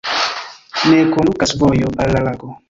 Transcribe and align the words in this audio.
Ne 0.93 0.99
kondukas 1.17 1.53
vojo 1.65 1.91
al 2.05 2.17
la 2.17 2.25
lago. 2.31 2.53